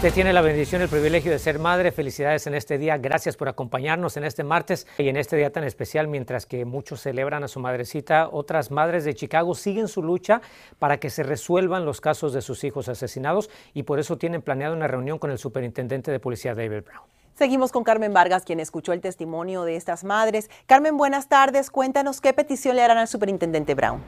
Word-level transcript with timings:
Usted 0.00 0.14
tiene 0.14 0.32
la 0.32 0.40
bendición 0.40 0.80
y 0.80 0.84
el 0.84 0.88
privilegio 0.88 1.30
de 1.30 1.38
ser 1.38 1.58
madre. 1.58 1.92
Felicidades 1.92 2.46
en 2.46 2.54
este 2.54 2.78
día. 2.78 2.96
Gracias 2.96 3.36
por 3.36 3.50
acompañarnos 3.50 4.16
en 4.16 4.24
este 4.24 4.42
martes 4.42 4.86
y 4.96 5.10
en 5.10 5.18
este 5.18 5.36
día 5.36 5.52
tan 5.52 5.62
especial. 5.62 6.08
Mientras 6.08 6.46
que 6.46 6.64
muchos 6.64 7.02
celebran 7.02 7.44
a 7.44 7.48
su 7.48 7.60
madrecita, 7.60 8.30
otras 8.32 8.70
madres 8.70 9.04
de 9.04 9.14
Chicago 9.14 9.54
siguen 9.54 9.88
su 9.88 10.02
lucha 10.02 10.40
para 10.78 10.96
que 10.96 11.10
se 11.10 11.22
resuelvan 11.22 11.84
los 11.84 12.00
casos 12.00 12.32
de 12.32 12.40
sus 12.40 12.64
hijos 12.64 12.88
asesinados 12.88 13.50
y 13.74 13.82
por 13.82 13.98
eso 13.98 14.16
tienen 14.16 14.40
planeado 14.40 14.74
una 14.74 14.86
reunión 14.86 15.18
con 15.18 15.32
el 15.32 15.36
superintendente 15.36 16.10
de 16.10 16.18
policía 16.18 16.54
David 16.54 16.82
Brown. 16.86 17.04
Seguimos 17.34 17.70
con 17.70 17.84
Carmen 17.84 18.14
Vargas, 18.14 18.44
quien 18.44 18.58
escuchó 18.58 18.94
el 18.94 19.02
testimonio 19.02 19.64
de 19.64 19.76
estas 19.76 20.02
madres. 20.02 20.48
Carmen, 20.64 20.96
buenas 20.96 21.28
tardes. 21.28 21.70
Cuéntanos 21.70 22.22
qué 22.22 22.32
petición 22.32 22.74
le 22.74 22.82
harán 22.82 22.96
al 22.96 23.08
superintendente 23.08 23.74
Brown. 23.74 24.00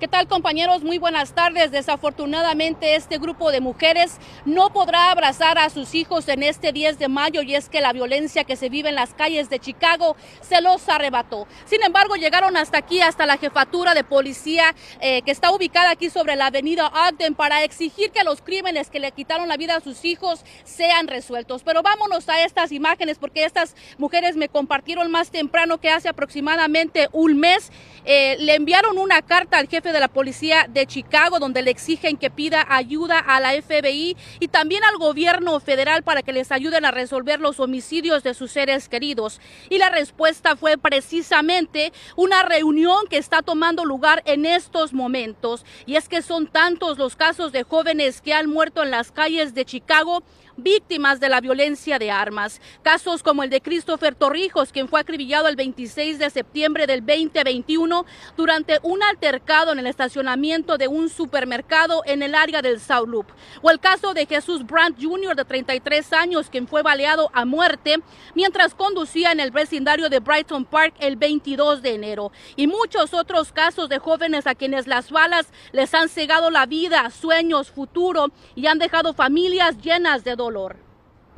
¿Qué 0.00 0.08
tal 0.08 0.26
compañeros? 0.28 0.82
Muy 0.82 0.96
buenas 0.96 1.34
tardes. 1.34 1.72
Desafortunadamente 1.72 2.94
este 2.94 3.18
grupo 3.18 3.52
de 3.52 3.60
mujeres 3.60 4.16
no 4.46 4.70
podrá 4.70 5.10
abrazar 5.10 5.58
a 5.58 5.68
sus 5.68 5.94
hijos 5.94 6.26
en 6.28 6.42
este 6.42 6.72
10 6.72 6.98
de 6.98 7.08
mayo 7.08 7.42
y 7.42 7.54
es 7.54 7.68
que 7.68 7.82
la 7.82 7.92
violencia 7.92 8.44
que 8.44 8.56
se 8.56 8.70
vive 8.70 8.88
en 8.88 8.94
las 8.94 9.12
calles 9.12 9.50
de 9.50 9.58
Chicago 9.58 10.16
se 10.40 10.62
los 10.62 10.88
arrebató. 10.88 11.46
Sin 11.66 11.82
embargo, 11.82 12.16
llegaron 12.16 12.56
hasta 12.56 12.78
aquí, 12.78 13.02
hasta 13.02 13.26
la 13.26 13.36
jefatura 13.36 13.92
de 13.92 14.02
policía 14.02 14.74
eh, 15.02 15.20
que 15.20 15.32
está 15.32 15.52
ubicada 15.52 15.90
aquí 15.90 16.08
sobre 16.08 16.34
la 16.34 16.46
avenida 16.46 16.86
Ogden 16.86 17.34
para 17.34 17.62
exigir 17.62 18.10
que 18.10 18.24
los 18.24 18.40
crímenes 18.40 18.88
que 18.88 19.00
le 19.00 19.12
quitaron 19.12 19.48
la 19.48 19.58
vida 19.58 19.76
a 19.76 19.80
sus 19.80 20.06
hijos 20.06 20.46
sean 20.64 21.08
resueltos. 21.08 21.62
Pero 21.62 21.82
vámonos 21.82 22.26
a 22.30 22.42
estas 22.42 22.72
imágenes 22.72 23.18
porque 23.18 23.44
estas 23.44 23.76
mujeres 23.98 24.34
me 24.34 24.48
compartieron 24.48 25.10
más 25.10 25.30
temprano 25.30 25.78
que 25.78 25.90
hace 25.90 26.08
aproximadamente 26.08 27.10
un 27.12 27.38
mes 27.38 27.70
eh, 28.06 28.36
le 28.38 28.54
enviaron 28.54 28.96
una 28.96 29.20
carta 29.20 29.58
al 29.58 29.68
jefe 29.68 29.89
de 29.92 30.00
la 30.00 30.08
policía 30.08 30.66
de 30.68 30.86
Chicago 30.86 31.38
donde 31.38 31.62
le 31.62 31.70
exigen 31.70 32.16
que 32.16 32.30
pida 32.30 32.66
ayuda 32.68 33.18
a 33.18 33.40
la 33.40 33.52
FBI 33.60 34.16
y 34.38 34.48
también 34.48 34.84
al 34.84 34.96
gobierno 34.98 35.58
federal 35.60 36.02
para 36.02 36.22
que 36.22 36.32
les 36.32 36.52
ayuden 36.52 36.84
a 36.84 36.90
resolver 36.90 37.40
los 37.40 37.60
homicidios 37.60 38.22
de 38.22 38.34
sus 38.34 38.52
seres 38.52 38.88
queridos. 38.88 39.40
Y 39.68 39.78
la 39.78 39.90
respuesta 39.90 40.56
fue 40.56 40.78
precisamente 40.78 41.92
una 42.16 42.42
reunión 42.42 43.06
que 43.08 43.18
está 43.18 43.42
tomando 43.42 43.84
lugar 43.84 44.22
en 44.26 44.46
estos 44.46 44.92
momentos. 44.92 45.64
Y 45.86 45.96
es 45.96 46.08
que 46.08 46.22
son 46.22 46.46
tantos 46.46 46.98
los 46.98 47.16
casos 47.16 47.52
de 47.52 47.62
jóvenes 47.62 48.20
que 48.20 48.34
han 48.34 48.48
muerto 48.48 48.82
en 48.82 48.90
las 48.90 49.12
calles 49.12 49.54
de 49.54 49.64
Chicago 49.64 50.22
víctimas 50.62 51.20
de 51.20 51.28
la 51.28 51.40
violencia 51.40 51.98
de 51.98 52.10
armas. 52.10 52.60
Casos 52.82 53.22
como 53.22 53.42
el 53.42 53.50
de 53.50 53.60
Christopher 53.60 54.14
Torrijos, 54.14 54.72
quien 54.72 54.88
fue 54.88 55.00
acribillado 55.00 55.48
el 55.48 55.56
26 55.56 56.18
de 56.18 56.30
septiembre 56.30 56.86
del 56.86 57.04
2021 57.04 58.04
durante 58.36 58.78
un 58.82 59.02
altercado 59.02 59.72
en 59.72 59.78
el 59.78 59.86
estacionamiento 59.86 60.78
de 60.78 60.88
un 60.88 61.08
supermercado 61.08 62.02
en 62.06 62.22
el 62.22 62.34
área 62.34 62.62
del 62.62 62.80
South 62.80 63.08
Loop. 63.08 63.26
O 63.62 63.70
el 63.70 63.80
caso 63.80 64.14
de 64.14 64.26
Jesús 64.26 64.66
Brandt 64.66 65.02
Jr. 65.02 65.34
de 65.34 65.44
33 65.44 66.12
años, 66.12 66.50
quien 66.50 66.68
fue 66.68 66.82
baleado 66.82 67.30
a 67.32 67.44
muerte 67.44 67.96
mientras 68.34 68.74
conducía 68.74 69.32
en 69.32 69.40
el 69.40 69.50
vecindario 69.50 70.08
de 70.08 70.20
Brighton 70.20 70.64
Park 70.64 70.94
el 71.00 71.16
22 71.16 71.82
de 71.82 71.94
enero. 71.94 72.32
Y 72.56 72.66
muchos 72.66 73.14
otros 73.14 73.52
casos 73.52 73.88
de 73.88 73.98
jóvenes 73.98 74.46
a 74.46 74.54
quienes 74.54 74.86
las 74.86 75.10
balas 75.10 75.46
les 75.72 75.94
han 75.94 76.08
cegado 76.08 76.50
la 76.50 76.66
vida, 76.66 77.10
sueños, 77.10 77.70
futuro 77.70 78.30
y 78.54 78.66
han 78.66 78.78
dejado 78.78 79.14
familias 79.14 79.78
llenas 79.78 80.24
de 80.24 80.36
dolor. 80.36 80.49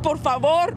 Por 0.03 0.19
favor, 0.19 0.75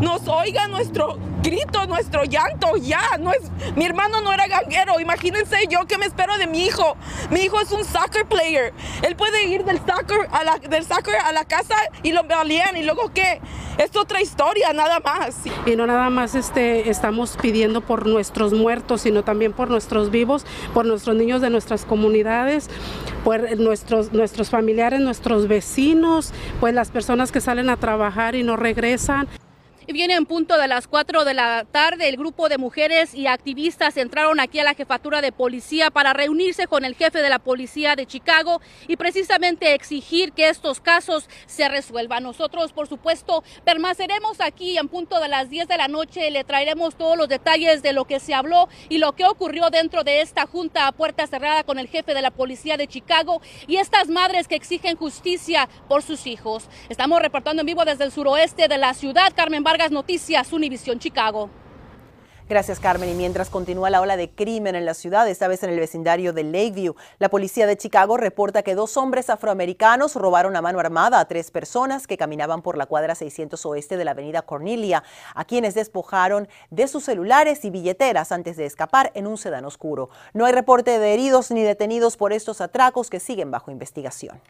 nos 0.00 0.28
oiga 0.28 0.68
nuestro 0.68 1.18
grito, 1.42 1.86
nuestro 1.86 2.24
llanto, 2.24 2.76
ya. 2.76 3.00
No 3.18 3.30
es, 3.32 3.50
mi 3.76 3.84
hermano 3.84 4.20
no 4.20 4.32
era 4.32 4.46
ganguero. 4.46 5.00
Imagínense 5.00 5.56
yo 5.70 5.86
que 5.86 5.96
me 5.96 6.06
espero 6.06 6.36
de 6.38 6.46
mi 6.46 6.66
hijo. 6.66 6.96
Mi 7.30 7.40
hijo 7.40 7.60
es 7.60 7.70
un 7.72 7.84
soccer 7.84 8.26
player. 8.26 8.72
Él 9.02 9.16
puede 9.16 9.44
ir 9.46 9.64
del 9.64 9.78
soccer 9.78 10.28
a 10.32 10.44
la, 10.44 10.58
del 10.58 10.84
soccer 10.84 11.14
a 11.24 11.32
la 11.32 11.44
casa 11.44 11.76
y 12.02 12.12
lo 12.12 12.24
valían. 12.24 12.76
¿Y 12.76 12.82
luego 12.82 13.12
qué? 13.14 13.40
Es 13.78 13.94
otra 13.94 14.22
historia, 14.22 14.72
nada 14.72 15.00
más. 15.00 15.36
Y 15.66 15.76
no 15.76 15.86
nada 15.86 16.08
más 16.08 16.34
este, 16.34 16.88
estamos 16.88 17.36
pidiendo 17.40 17.82
por 17.82 18.06
nuestros 18.06 18.54
muertos, 18.54 19.02
sino 19.02 19.22
también 19.22 19.52
por 19.52 19.70
nuestros 19.70 20.10
vivos, 20.10 20.46
por 20.72 20.86
nuestros 20.86 21.14
niños 21.14 21.42
de 21.42 21.50
nuestras 21.50 21.84
comunidades, 21.84 22.70
por 23.22 23.58
nuestros, 23.58 24.12
nuestros 24.12 24.48
familiares, 24.48 25.00
nuestros 25.00 25.46
vecinos, 25.46 26.32
pues 26.58 26.74
las 26.74 26.90
personas 26.90 27.32
que 27.32 27.40
salen 27.40 27.68
a 27.68 27.76
trabajar 27.76 28.34
y 28.34 28.42
no 28.42 28.56
regresan. 28.56 29.28
Y 29.88 29.92
viene 29.92 30.14
en 30.14 30.26
punto 30.26 30.58
de 30.58 30.66
las 30.66 30.88
4 30.88 31.24
de 31.24 31.32
la 31.32 31.64
tarde. 31.70 32.08
El 32.08 32.16
grupo 32.16 32.48
de 32.48 32.58
mujeres 32.58 33.14
y 33.14 33.28
activistas 33.28 33.96
entraron 33.96 34.40
aquí 34.40 34.58
a 34.58 34.64
la 34.64 34.74
jefatura 34.74 35.20
de 35.20 35.30
policía 35.30 35.92
para 35.92 36.12
reunirse 36.12 36.66
con 36.66 36.84
el 36.84 36.96
jefe 36.96 37.22
de 37.22 37.28
la 37.28 37.38
policía 37.38 37.94
de 37.94 38.04
Chicago 38.04 38.60
y 38.88 38.96
precisamente 38.96 39.74
exigir 39.74 40.32
que 40.32 40.48
estos 40.48 40.80
casos 40.80 41.28
se 41.46 41.68
resuelvan. 41.68 42.24
Nosotros, 42.24 42.72
por 42.72 42.88
supuesto, 42.88 43.44
permaneceremos 43.64 44.40
aquí 44.40 44.76
en 44.76 44.88
punto 44.88 45.20
de 45.20 45.28
las 45.28 45.50
10 45.50 45.68
de 45.68 45.76
la 45.76 45.86
noche. 45.86 46.32
Le 46.32 46.42
traeremos 46.42 46.96
todos 46.96 47.16
los 47.16 47.28
detalles 47.28 47.80
de 47.82 47.92
lo 47.92 48.06
que 48.06 48.18
se 48.18 48.34
habló 48.34 48.68
y 48.88 48.98
lo 48.98 49.12
que 49.12 49.24
ocurrió 49.24 49.70
dentro 49.70 50.02
de 50.02 50.20
esta 50.20 50.46
junta 50.46 50.88
a 50.88 50.92
puerta 50.92 51.28
cerrada 51.28 51.62
con 51.62 51.78
el 51.78 51.86
jefe 51.86 52.12
de 52.12 52.22
la 52.22 52.32
policía 52.32 52.76
de 52.76 52.88
Chicago 52.88 53.40
y 53.68 53.76
estas 53.76 54.08
madres 54.08 54.48
que 54.48 54.56
exigen 54.56 54.96
justicia 54.96 55.68
por 55.88 56.02
sus 56.02 56.26
hijos. 56.26 56.64
Estamos 56.88 57.22
reportando 57.22 57.62
en 57.62 57.66
vivo 57.66 57.84
desde 57.84 58.02
el 58.02 58.10
suroeste 58.10 58.66
de 58.66 58.78
la 58.78 58.92
ciudad. 58.92 59.32
Carmen 59.36 59.62
Noticias, 59.90 60.52
Univisión 60.52 60.98
Chicago. 60.98 61.50
Gracias, 62.48 62.80
Carmen. 62.80 63.10
Y 63.10 63.14
mientras 63.14 63.50
continúa 63.50 63.90
la 63.90 64.00
ola 64.00 64.16
de 64.16 64.30
crimen 64.30 64.74
en 64.74 64.86
la 64.86 64.94
ciudad, 64.94 65.28
esta 65.28 65.48
vez 65.48 65.62
en 65.64 65.70
el 65.70 65.78
vecindario 65.78 66.32
de 66.32 66.44
Lakeview, 66.44 66.94
la 67.18 67.28
policía 67.28 67.66
de 67.66 67.76
Chicago 67.76 68.16
reporta 68.16 68.62
que 68.62 68.74
dos 68.74 68.96
hombres 68.96 69.28
afroamericanos 69.28 70.14
robaron 70.14 70.56
a 70.56 70.62
mano 70.62 70.80
armada 70.80 71.20
a 71.20 71.28
tres 71.28 71.50
personas 71.50 72.06
que 72.06 72.16
caminaban 72.16 72.62
por 72.62 72.78
la 72.78 72.86
cuadra 72.86 73.14
600 73.14 73.66
oeste 73.66 73.96
de 73.96 74.04
la 74.04 74.12
avenida 74.12 74.42
Cornelia, 74.42 75.02
a 75.34 75.44
quienes 75.44 75.74
despojaron 75.74 76.48
de 76.70 76.88
sus 76.88 77.04
celulares 77.04 77.64
y 77.64 77.70
billeteras 77.70 78.32
antes 78.32 78.56
de 78.56 78.64
escapar 78.64 79.12
en 79.14 79.26
un 79.26 79.36
sedán 79.36 79.66
oscuro. 79.66 80.08
No 80.32 80.46
hay 80.46 80.52
reporte 80.52 80.98
de 80.98 81.12
heridos 81.12 81.50
ni 81.50 81.62
detenidos 81.62 82.16
por 82.16 82.32
estos 82.32 82.62
atracos 82.62 83.10
que 83.10 83.20
siguen 83.20 83.50
bajo 83.50 83.70
investigación. 83.70 84.40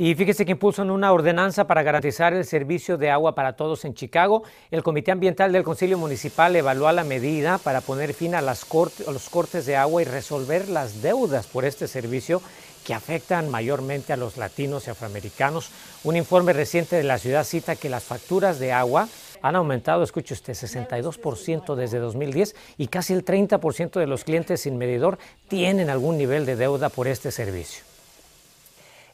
Y 0.00 0.14
fíjese 0.14 0.46
que 0.46 0.52
impulsan 0.52 0.92
una 0.92 1.12
ordenanza 1.12 1.66
para 1.66 1.82
garantizar 1.82 2.32
el 2.32 2.44
servicio 2.44 2.96
de 2.96 3.10
agua 3.10 3.34
para 3.34 3.54
todos 3.54 3.84
en 3.84 3.94
Chicago. 3.94 4.44
El 4.70 4.84
Comité 4.84 5.10
Ambiental 5.10 5.50
del 5.50 5.64
Concilio 5.64 5.98
Municipal 5.98 6.54
evaluó 6.54 6.92
la 6.92 7.02
medida 7.02 7.58
para 7.58 7.80
poner 7.80 8.14
fin 8.14 8.36
a, 8.36 8.40
los 8.40 8.64
cortes 8.64 9.66
de 9.66 9.74
agua 9.74 10.00
y 10.00 10.04
resolver 10.04 10.68
las 10.68 11.02
deudas 11.02 11.48
por 11.48 11.64
este 11.64 11.88
servicio 11.88 12.40
que 12.86 12.94
afectan 12.94 13.50
mayormente 13.50 14.12
a 14.12 14.16
los 14.16 14.36
latinos 14.36 14.86
y 14.86 14.90
afroamericanos. 14.90 15.72
Un 16.04 16.16
informe 16.16 16.52
reciente 16.52 16.94
de 16.94 17.02
la 17.02 17.18
ciudad 17.18 17.42
cita 17.42 17.74
que 17.74 17.88
las 17.88 18.04
facturas 18.04 18.60
de 18.60 18.70
agua 18.70 19.08
han 19.42 19.56
aumentado, 19.56 20.04
escuche 20.04 20.32
usted, 20.32 20.52
62% 20.52 21.74
desde 21.74 21.98
2010 21.98 22.54
y 22.76 22.86
casi 22.86 23.14
el 23.14 23.24
30% 23.24 23.98
de 23.98 24.06
los 24.06 24.22
clientes 24.22 24.60
sin 24.60 24.78
medidor 24.78 25.18
tienen 25.48 25.90
algún 25.90 26.18
nivel 26.18 26.46
de 26.46 26.54
deuda 26.54 26.88
por 26.88 27.08
este 27.08 27.32
servicio. 27.32 27.87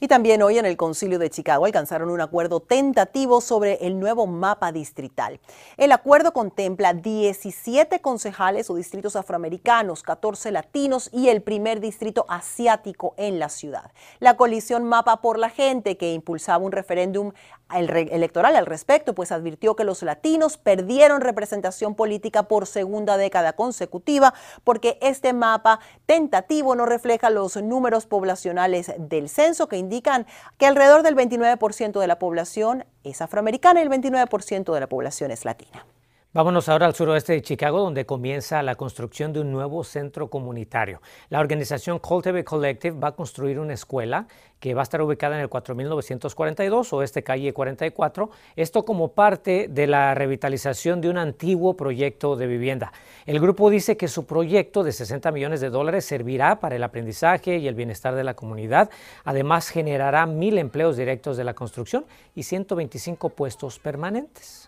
Y 0.04 0.06
también 0.06 0.42
hoy 0.42 0.58
en 0.58 0.66
el 0.66 0.76
Concilio 0.76 1.18
de 1.18 1.30
Chicago 1.30 1.64
alcanzaron 1.64 2.10
un 2.10 2.20
acuerdo 2.20 2.60
tentativo 2.60 3.40
sobre 3.40 3.86
el 3.86 3.98
nuevo 3.98 4.26
mapa 4.26 4.70
distrital. 4.70 5.40
El 5.78 5.92
acuerdo 5.92 6.34
contempla 6.34 6.92
17 6.92 8.00
concejales 8.00 8.68
o 8.68 8.74
distritos 8.74 9.16
afroamericanos, 9.16 10.02
14 10.02 10.52
latinos 10.52 11.08
y 11.10 11.28
el 11.28 11.40
primer 11.40 11.80
distrito 11.80 12.26
asiático 12.28 13.14
en 13.16 13.38
la 13.38 13.48
ciudad. 13.48 13.92
La 14.20 14.36
coalición 14.36 14.84
Mapa 14.84 15.22
por 15.22 15.38
la 15.38 15.48
Gente, 15.48 15.96
que 15.96 16.12
impulsaba 16.12 16.62
un 16.62 16.72
referéndum 16.72 17.32
electoral 17.70 18.56
al 18.56 18.66
respecto, 18.66 19.14
pues 19.14 19.32
advirtió 19.32 19.74
que 19.74 19.84
los 19.84 20.02
latinos 20.02 20.58
perdieron 20.58 21.22
representación 21.22 21.94
política 21.94 22.44
por 22.44 22.66
segunda 22.66 23.16
década 23.16 23.54
consecutiva 23.54 24.34
porque 24.64 24.98
este 25.00 25.32
mapa 25.32 25.80
tentativo 26.06 26.76
no 26.76 26.84
refleja 26.84 27.30
los 27.30 27.56
números 27.56 28.06
poblacionales 28.06 28.92
del 28.98 29.28
censo 29.30 29.66
que 29.66 29.78
indica 29.78 29.94
indican 29.94 30.26
que 30.58 30.66
alrededor 30.66 31.02
del 31.02 31.14
29% 31.14 32.00
de 32.00 32.06
la 32.06 32.18
población 32.18 32.84
es 33.04 33.22
afroamericana 33.22 33.80
y 33.80 33.84
el 33.84 33.90
29% 33.90 34.74
de 34.74 34.80
la 34.80 34.88
población 34.88 35.30
es 35.30 35.44
latina. 35.44 35.86
Vámonos 36.34 36.68
ahora 36.68 36.86
al 36.86 36.96
suroeste 36.96 37.32
de 37.32 37.42
Chicago, 37.42 37.78
donde 37.78 38.06
comienza 38.06 38.60
la 38.64 38.74
construcción 38.74 39.32
de 39.32 39.38
un 39.38 39.52
nuevo 39.52 39.84
centro 39.84 40.28
comunitario. 40.28 41.00
La 41.28 41.38
organización 41.38 42.00
Cultivate 42.00 42.42
Collective 42.42 42.98
va 42.98 43.08
a 43.10 43.12
construir 43.12 43.60
una 43.60 43.74
escuela 43.74 44.26
que 44.58 44.74
va 44.74 44.80
a 44.80 44.82
estar 44.82 45.00
ubicada 45.00 45.36
en 45.36 45.42
el 45.42 45.48
4942, 45.48 46.92
oeste 46.92 47.22
calle 47.22 47.52
44, 47.52 48.30
esto 48.56 48.84
como 48.84 49.12
parte 49.12 49.68
de 49.70 49.86
la 49.86 50.12
revitalización 50.16 51.00
de 51.00 51.08
un 51.08 51.18
antiguo 51.18 51.76
proyecto 51.76 52.34
de 52.34 52.48
vivienda. 52.48 52.92
El 53.26 53.38
grupo 53.38 53.70
dice 53.70 53.96
que 53.96 54.08
su 54.08 54.26
proyecto 54.26 54.82
de 54.82 54.90
60 54.90 55.30
millones 55.30 55.60
de 55.60 55.70
dólares 55.70 56.04
servirá 56.04 56.58
para 56.58 56.74
el 56.74 56.82
aprendizaje 56.82 57.58
y 57.58 57.68
el 57.68 57.76
bienestar 57.76 58.16
de 58.16 58.24
la 58.24 58.34
comunidad. 58.34 58.90
Además, 59.22 59.68
generará 59.68 60.26
mil 60.26 60.58
empleos 60.58 60.96
directos 60.96 61.36
de 61.36 61.44
la 61.44 61.54
construcción 61.54 62.04
y 62.34 62.42
125 62.42 63.28
puestos 63.28 63.78
permanentes. 63.78 64.63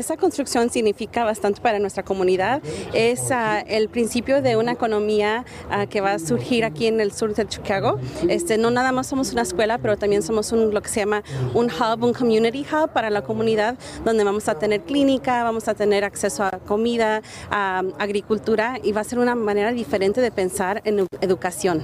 Esa 0.00 0.16
construcción 0.16 0.70
significa 0.70 1.24
bastante 1.24 1.60
para 1.60 1.78
nuestra 1.78 2.02
comunidad. 2.02 2.62
Es 2.94 3.30
uh, 3.30 3.62
el 3.66 3.90
principio 3.90 4.40
de 4.40 4.56
una 4.56 4.72
economía 4.72 5.44
uh, 5.68 5.86
que 5.88 6.00
va 6.00 6.12
a 6.12 6.18
surgir 6.18 6.64
aquí 6.64 6.86
en 6.86 7.02
el 7.02 7.12
sur 7.12 7.34
de 7.34 7.46
Chicago. 7.46 7.98
Este, 8.26 8.56
no 8.56 8.70
nada 8.70 8.92
más 8.92 9.08
somos 9.08 9.30
una 9.34 9.42
escuela, 9.42 9.76
pero 9.76 9.98
también 9.98 10.22
somos 10.22 10.52
un, 10.52 10.72
lo 10.72 10.80
que 10.80 10.88
se 10.88 11.00
llama 11.00 11.22
un 11.52 11.66
hub, 11.66 12.02
un 12.02 12.14
community 12.14 12.64
hub 12.72 12.94
para 12.94 13.10
la 13.10 13.20
comunidad, 13.20 13.76
donde 14.02 14.24
vamos 14.24 14.48
a 14.48 14.54
tener 14.58 14.84
clínica, 14.84 15.44
vamos 15.44 15.68
a 15.68 15.74
tener 15.74 16.02
acceso 16.02 16.44
a 16.44 16.50
comida, 16.52 17.20
a 17.50 17.82
agricultura 17.98 18.78
y 18.82 18.92
va 18.92 19.02
a 19.02 19.04
ser 19.04 19.18
una 19.18 19.34
manera 19.34 19.70
diferente 19.70 20.22
de 20.22 20.30
pensar 20.30 20.80
en 20.86 21.06
educación. 21.20 21.82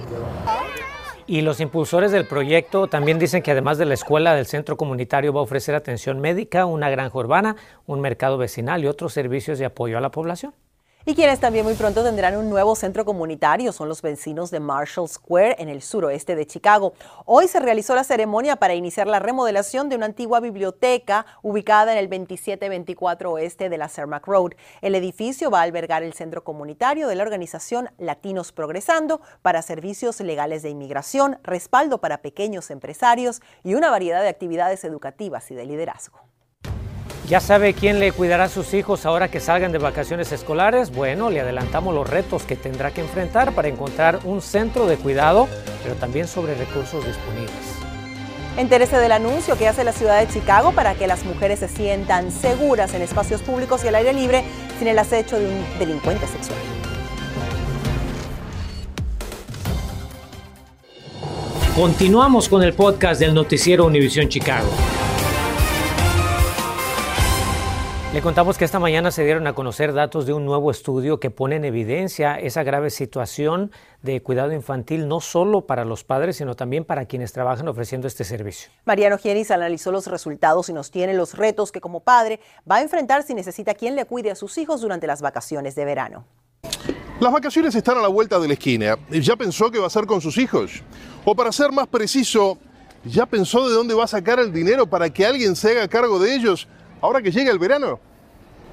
Y 1.29 1.41
los 1.41 1.59
impulsores 1.59 2.13
del 2.13 2.25
proyecto 2.25 2.87
también 2.87 3.19
dicen 3.19 3.43
que 3.43 3.51
además 3.51 3.77
de 3.77 3.83
la 3.83 3.95
escuela 3.95 4.33
del 4.33 4.45
centro 4.45 4.77
comunitario 4.77 5.33
va 5.33 5.41
a 5.41 5.43
ofrecer 5.43 5.75
atención 5.75 6.21
médica, 6.21 6.65
una 6.65 6.89
granja 6.89 7.17
urbana, 7.17 7.57
un 7.85 7.99
mercado 7.99 8.37
vecinal 8.37 8.81
y 8.81 8.87
otros 8.87 9.11
servicios 9.11 9.59
de 9.59 9.65
apoyo 9.65 9.97
a 9.97 10.01
la 10.01 10.09
población. 10.09 10.53
Y 11.09 11.15
quienes 11.15 11.39
también 11.39 11.63
muy 11.63 11.75
pronto 11.75 12.03
tendrán 12.03 12.35
un 12.35 12.49
nuevo 12.49 12.75
centro 12.75 13.05
comunitario 13.05 13.71
son 13.71 13.87
los 13.87 14.01
vecinos 14.01 14.51
de 14.51 14.59
Marshall 14.59 15.07
Square 15.07 15.55
en 15.57 15.69
el 15.69 15.81
suroeste 15.81 16.35
de 16.35 16.45
Chicago. 16.45 16.95
Hoy 17.23 17.47
se 17.47 17.61
realizó 17.61 17.95
la 17.95 18.03
ceremonia 18.03 18.57
para 18.57 18.75
iniciar 18.75 19.07
la 19.07 19.19
remodelación 19.19 19.87
de 19.87 19.95
una 19.95 20.07
antigua 20.07 20.41
biblioteca 20.41 21.25
ubicada 21.43 21.93
en 21.93 21.97
el 21.99 22.09
2724 22.09 23.31
oeste 23.31 23.69
de 23.69 23.77
la 23.77 23.87
Cermac 23.87 24.27
Road. 24.27 24.51
El 24.81 24.95
edificio 24.95 25.49
va 25.49 25.61
a 25.61 25.63
albergar 25.63 26.03
el 26.03 26.11
centro 26.11 26.43
comunitario 26.43 27.07
de 27.07 27.15
la 27.15 27.23
organización 27.23 27.89
Latinos 27.97 28.51
Progresando 28.51 29.21
para 29.41 29.61
servicios 29.61 30.19
legales 30.19 30.61
de 30.61 30.71
inmigración, 30.71 31.39
respaldo 31.41 32.01
para 32.01 32.21
pequeños 32.21 32.69
empresarios 32.69 33.41
y 33.63 33.75
una 33.75 33.89
variedad 33.91 34.21
de 34.23 34.27
actividades 34.27 34.83
educativas 34.83 35.49
y 35.51 35.55
de 35.55 35.65
liderazgo. 35.67 36.27
¿Ya 37.27 37.41
sabe 37.41 37.73
quién 37.73 37.99
le 37.99 38.13
cuidará 38.13 38.45
a 38.45 38.49
sus 38.49 38.73
hijos 38.73 39.05
ahora 39.05 39.29
que 39.29 39.41
salgan 39.41 39.73
de 39.73 39.79
vacaciones 39.79 40.31
escolares? 40.31 40.91
Bueno, 40.91 41.29
le 41.29 41.41
adelantamos 41.41 41.93
los 41.93 42.09
retos 42.09 42.43
que 42.43 42.55
tendrá 42.55 42.91
que 42.91 43.01
enfrentar 43.01 43.51
para 43.51 43.67
encontrar 43.67 44.19
un 44.23 44.41
centro 44.41 44.87
de 44.87 44.95
cuidado, 44.95 45.49
pero 45.83 45.95
también 45.95 46.29
sobre 46.29 46.55
recursos 46.55 47.05
disponibles. 47.05 47.51
Entérese 48.55 48.97
del 48.97 49.11
anuncio 49.11 49.57
que 49.57 49.67
hace 49.67 49.83
la 49.83 49.91
ciudad 49.91 50.21
de 50.21 50.33
Chicago 50.33 50.71
para 50.71 50.95
que 50.95 51.05
las 51.05 51.25
mujeres 51.25 51.59
se 51.59 51.67
sientan 51.67 52.31
seguras 52.31 52.93
en 52.93 53.01
espacios 53.01 53.41
públicos 53.41 53.83
y 53.83 53.89
al 53.89 53.95
aire 53.95 54.13
libre 54.13 54.45
sin 54.79 54.87
el 54.87 54.97
acecho 54.97 55.37
de 55.37 55.47
un 55.47 55.79
delincuente 55.79 56.25
sexual. 56.27 56.57
Continuamos 61.75 62.47
con 62.47 62.63
el 62.63 62.73
podcast 62.73 63.19
del 63.19 63.33
noticiero 63.33 63.85
Univisión 63.85 64.29
Chicago. 64.29 64.69
Le 68.17 68.23
contamos 68.23 68.57
que 68.57 68.65
esta 68.65 68.79
mañana 68.79 69.11
se 69.11 69.23
dieron 69.23 69.45
a 69.45 69.53
conocer 69.53 69.93
datos 69.93 70.25
de 70.25 70.33
un 70.33 70.43
nuevo 70.43 70.71
estudio 70.71 71.19
que 71.19 71.29
pone 71.29 71.57
en 71.57 71.65
evidencia 71.65 72.39
esa 72.39 72.63
grave 72.63 72.89
situación 72.89 73.71
de 74.01 74.23
cuidado 74.23 74.53
infantil, 74.53 75.07
no 75.07 75.21
solo 75.21 75.67
para 75.67 75.85
los 75.85 76.03
padres, 76.03 76.37
sino 76.37 76.55
también 76.55 76.83
para 76.83 77.05
quienes 77.05 77.31
trabajan 77.31 77.67
ofreciendo 77.67 78.07
este 78.07 78.23
servicio. 78.23 78.71
Mariano 78.85 79.19
Gienis 79.19 79.51
analizó 79.51 79.91
los 79.91 80.07
resultados 80.07 80.67
y 80.69 80.73
nos 80.73 80.89
tiene 80.89 81.13
los 81.13 81.35
retos 81.35 81.71
que 81.71 81.79
como 81.79 81.99
padre 81.99 82.39
va 82.67 82.77
a 82.77 82.81
enfrentar 82.81 83.21
si 83.21 83.35
necesita 83.35 83.75
quien 83.75 83.95
le 83.95 84.05
cuide 84.05 84.31
a 84.31 84.35
sus 84.35 84.57
hijos 84.57 84.81
durante 84.81 85.05
las 85.05 85.21
vacaciones 85.21 85.75
de 85.75 85.85
verano. 85.85 86.25
Las 87.19 87.31
vacaciones 87.31 87.75
están 87.75 87.99
a 87.99 88.01
la 88.01 88.07
vuelta 88.07 88.39
de 88.39 88.47
la 88.47 88.53
esquina. 88.55 88.97
¿Ya 89.11 89.35
pensó 89.35 89.69
qué 89.69 89.77
va 89.77 89.83
a 89.83 89.87
hacer 89.87 90.07
con 90.07 90.21
sus 90.21 90.39
hijos? 90.39 90.81
O 91.23 91.35
para 91.35 91.51
ser 91.51 91.71
más 91.71 91.85
preciso, 91.85 92.57
¿ya 93.05 93.27
pensó 93.27 93.69
de 93.69 93.75
dónde 93.75 93.93
va 93.93 94.05
a 94.05 94.07
sacar 94.07 94.39
el 94.39 94.51
dinero 94.51 94.87
para 94.87 95.07
que 95.07 95.23
alguien 95.23 95.55
se 95.55 95.69
haga 95.69 95.87
cargo 95.87 96.17
de 96.17 96.33
ellos 96.33 96.67
ahora 96.99 97.21
que 97.21 97.29
llega 97.29 97.51
el 97.51 97.59
verano? 97.59 98.06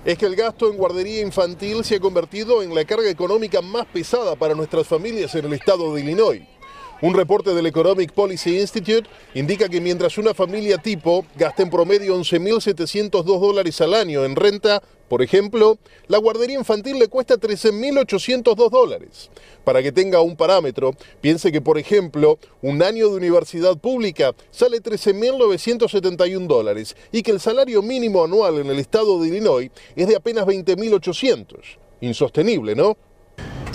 Es 0.05 0.19
que 0.19 0.27
el 0.27 0.37
gasto 0.37 0.71
en 0.71 0.77
guardería 0.77 1.23
infantil 1.23 1.83
se 1.85 1.97
ha 1.97 2.01
convertido 2.01 2.63
en 2.63 2.75
la 2.75 2.85
carga 2.85 3.09
económica 3.09 3.63
más 3.63 3.87
pesada 3.87 4.37
para 4.37 4.55
nuestras 4.55 4.87
familias 4.87 5.35
en 5.35 5.47
el 5.47 5.55
estado 5.55 5.95
de 5.95 6.03
Illinois. 6.03 6.43
Un 7.05 7.13
reporte 7.13 7.53
del 7.53 7.67
Economic 7.67 8.13
Policy 8.13 8.59
Institute 8.59 9.07
indica 9.35 9.69
que 9.69 9.79
mientras 9.79 10.17
una 10.17 10.33
familia 10.33 10.79
tipo 10.79 11.27
gasta 11.37 11.63
en 11.63 11.69
promedio 11.69 12.17
11.702 12.17 13.23
dólares 13.25 13.79
al 13.83 13.93
año 13.93 14.25
en 14.25 14.35
renta, 14.35 14.83
por 15.07 15.21
ejemplo, 15.21 15.77
la 16.09 16.17
guardería 16.17 16.59
infantil 16.59 16.99
le 16.99 17.09
cuesta 17.09 17.35
13.802 17.35 18.71
dólares. 18.71 19.31
Para 19.65 19.83
que 19.83 19.93
tenga 19.93 20.23
un 20.23 20.35
parámetro, 20.35 20.93
piense 21.21 21.53
que, 21.53 21.61
por 21.61 21.77
ejemplo, 21.77 22.39
un 22.63 22.83
año 22.83 23.11
de 23.11 23.17
universidad 23.17 23.77
pública 23.77 24.35
sale 24.51 24.83
13.971 24.83 26.47
dólares 26.47 26.97
y 27.13 27.23
que 27.23 27.33
el 27.33 27.41
salario 27.41 27.83
mínimo 27.83 28.25
anual 28.25 28.61
en 28.61 28.71
el 28.71 28.79
estado 28.79 29.21
de 29.21 29.29
Illinois 29.29 29.71
es 29.95 30.09
de 30.09 30.17
apenas 30.17 30.47
20.800. 30.47 31.59
Insostenible, 32.01 32.75
¿no? 32.75 32.97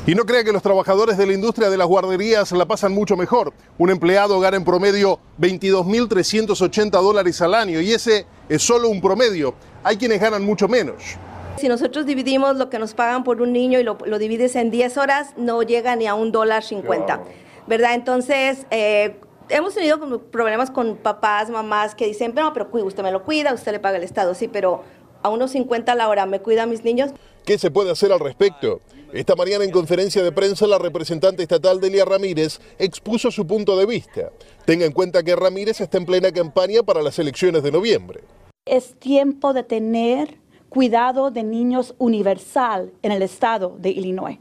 Y 0.05 0.15
no 0.15 0.25
crea 0.25 0.43
que 0.43 0.51
los 0.51 0.63
trabajadores 0.63 1.17
de 1.17 1.25
la 1.27 1.33
industria 1.33 1.69
de 1.69 1.77
las 1.77 1.87
guarderías 1.87 2.51
la 2.51 2.65
pasan 2.65 2.93
mucho 2.93 3.15
mejor. 3.15 3.53
Un 3.77 3.89
empleado 3.89 4.39
gana 4.39 4.57
en 4.57 4.63
promedio 4.63 5.19
22.380 5.39 6.89
dólares 6.89 7.41
al 7.41 7.53
año 7.53 7.79
y 7.79 7.91
ese 7.91 8.25
es 8.47 8.63
solo 8.63 8.89
un 8.89 9.01
promedio. 9.01 9.53
Hay 9.83 9.97
quienes 9.97 10.19
ganan 10.19 10.43
mucho 10.43 10.67
menos. 10.67 11.17
Si 11.57 11.67
nosotros 11.67 12.05
dividimos 12.05 12.55
lo 12.55 12.69
que 12.69 12.79
nos 12.79 12.93
pagan 12.93 13.23
por 13.23 13.41
un 13.41 13.51
niño 13.51 13.79
y 13.79 13.83
lo, 13.83 13.95
divides 13.95 14.55
en 14.55 14.71
10 14.71 14.97
horas, 14.97 15.33
no 15.35 15.61
llega 15.61 15.95
ni 15.95 16.07
a 16.07 16.15
un 16.15 16.31
dólar 16.31 16.63
50, 16.63 17.21
¿verdad? 17.67 17.93
Entonces, 17.93 18.65
eh, 18.71 19.19
hemos 19.49 19.75
tenido 19.75 19.99
problemas 20.31 20.71
con 20.71 20.95
papás, 20.95 21.49
mamás 21.49 21.95
que 21.95 22.05
dicen, 22.07 22.33
no, 22.33 22.53
pero 22.53 22.69
usted 22.71 23.03
me 23.03 23.11
lo 23.11 23.23
cuida, 23.23 23.53
usted 23.53 23.73
le 23.73 23.79
paga 23.79 23.97
el 23.97 24.03
Estado, 24.03 24.33
sí, 24.33 24.47
pero 24.47 24.83
a 25.23 25.29
unos 25.29 25.51
50 25.51 25.91
a 25.91 25.95
la 25.95 26.09
hora, 26.09 26.25
¿me 26.25 26.39
cuida 26.39 26.63
a 26.63 26.65
mis 26.65 26.83
niños? 26.83 27.11
¿Qué 27.45 27.57
se 27.57 27.71
puede 27.71 27.91
hacer 27.91 28.11
al 28.11 28.19
respecto? 28.19 28.81
Esta 29.11 29.35
mañana 29.35 29.63
en 29.63 29.71
conferencia 29.71 30.21
de 30.21 30.31
prensa 30.31 30.67
la 30.67 30.77
representante 30.77 31.41
estatal 31.41 31.81
Delia 31.81 32.05
Ramírez 32.05 32.59
expuso 32.77 33.31
su 33.31 33.47
punto 33.47 33.75
de 33.75 33.87
vista. 33.87 34.31
Tenga 34.65 34.85
en 34.85 34.91
cuenta 34.91 35.23
que 35.23 35.35
Ramírez 35.35 35.81
está 35.81 35.97
en 35.97 36.05
plena 36.05 36.31
campaña 36.31 36.83
para 36.83 37.01
las 37.01 37.17
elecciones 37.17 37.63
de 37.63 37.71
noviembre. 37.71 38.21
Es 38.65 38.93
tiempo 38.99 39.53
de 39.53 39.63
tener 39.63 40.37
cuidado 40.69 41.31
de 41.31 41.43
niños 41.43 41.95
universal 41.97 42.91
en 43.01 43.11
el 43.11 43.23
estado 43.23 43.75
de 43.79 43.89
Illinois. 43.89 44.37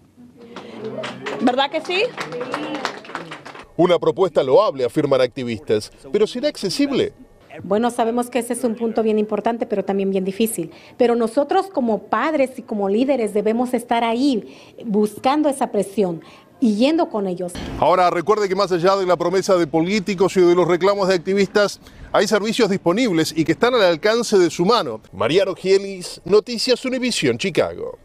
¿Verdad 1.40 1.70
que 1.70 1.80
sí? 1.80 2.02
Una 3.76 3.98
propuesta 3.98 4.42
loable, 4.42 4.84
afirman 4.84 5.20
activistas, 5.20 5.90
pero 6.12 6.26
¿será 6.26 6.48
accesible? 6.48 7.12
Bueno, 7.62 7.90
sabemos 7.90 8.30
que 8.30 8.38
ese 8.38 8.52
es 8.52 8.64
un 8.64 8.74
punto 8.74 9.02
bien 9.02 9.18
importante, 9.18 9.66
pero 9.66 9.84
también 9.84 10.10
bien 10.10 10.24
difícil. 10.24 10.70
Pero 10.96 11.14
nosotros 11.14 11.68
como 11.68 12.04
padres 12.04 12.58
y 12.58 12.62
como 12.62 12.88
líderes 12.88 13.34
debemos 13.34 13.74
estar 13.74 14.04
ahí 14.04 14.56
buscando 14.84 15.48
esa 15.48 15.70
presión 15.70 16.22
y 16.60 16.74
yendo 16.76 17.08
con 17.08 17.26
ellos. 17.26 17.52
Ahora, 17.78 18.10
recuerde 18.10 18.48
que 18.48 18.56
más 18.56 18.72
allá 18.72 18.96
de 18.96 19.06
la 19.06 19.16
promesa 19.16 19.56
de 19.56 19.66
políticos 19.66 20.36
y 20.36 20.40
de 20.40 20.54
los 20.54 20.66
reclamos 20.66 21.08
de 21.08 21.14
activistas, 21.14 21.80
hay 22.12 22.26
servicios 22.26 22.70
disponibles 22.70 23.32
y 23.36 23.44
que 23.44 23.52
están 23.52 23.74
al 23.74 23.82
alcance 23.82 24.38
de 24.38 24.50
su 24.50 24.64
mano. 24.64 25.00
Mariano 25.12 25.54
Gielis, 25.54 26.20
Noticias 26.24 26.84
Univisión, 26.84 27.38
Chicago. 27.38 27.98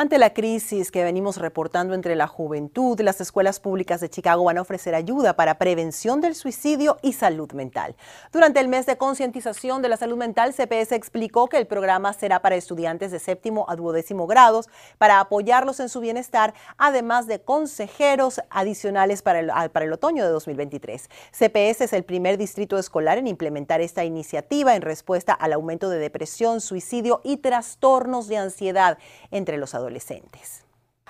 Ante 0.00 0.16
la 0.16 0.32
crisis 0.32 0.90
que 0.90 1.04
venimos 1.04 1.36
reportando 1.36 1.92
entre 1.92 2.16
la 2.16 2.26
juventud, 2.26 2.98
las 3.02 3.20
escuelas 3.20 3.60
públicas 3.60 4.00
de 4.00 4.08
Chicago 4.08 4.44
van 4.44 4.56
a 4.56 4.62
ofrecer 4.62 4.94
ayuda 4.94 5.36
para 5.36 5.58
prevención 5.58 6.22
del 6.22 6.34
suicidio 6.34 6.96
y 7.02 7.12
salud 7.12 7.52
mental. 7.52 7.94
Durante 8.32 8.60
el 8.60 8.68
mes 8.68 8.86
de 8.86 8.96
concientización 8.96 9.82
de 9.82 9.90
la 9.90 9.98
salud 9.98 10.16
mental, 10.16 10.54
CPS 10.54 10.92
explicó 10.92 11.48
que 11.48 11.58
el 11.58 11.66
programa 11.66 12.14
será 12.14 12.40
para 12.40 12.56
estudiantes 12.56 13.10
de 13.10 13.18
séptimo 13.18 13.66
a 13.68 13.76
duodécimo 13.76 14.26
grados 14.26 14.70
para 14.96 15.20
apoyarlos 15.20 15.80
en 15.80 15.90
su 15.90 16.00
bienestar, 16.00 16.54
además 16.78 17.26
de 17.26 17.42
consejeros 17.42 18.40
adicionales 18.48 19.20
para 19.20 19.40
el, 19.40 19.50
para 19.70 19.84
el 19.84 19.92
otoño 19.92 20.24
de 20.24 20.30
2023. 20.30 21.10
CPS 21.30 21.82
es 21.82 21.92
el 21.92 22.04
primer 22.04 22.38
distrito 22.38 22.78
escolar 22.78 23.18
en 23.18 23.26
implementar 23.26 23.82
esta 23.82 24.02
iniciativa 24.02 24.74
en 24.74 24.80
respuesta 24.80 25.34
al 25.34 25.52
aumento 25.52 25.90
de 25.90 25.98
depresión, 25.98 26.62
suicidio 26.62 27.20
y 27.22 27.36
trastornos 27.36 28.28
de 28.28 28.38
ansiedad 28.38 28.96
entre 29.30 29.58
los 29.58 29.74
adolescentes 29.74 29.89
adolescentes. 29.90 30.62